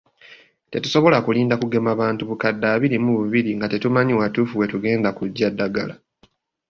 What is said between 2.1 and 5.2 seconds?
bukadde abiri mu bubiri nga tetumanyi watuufu we tugenda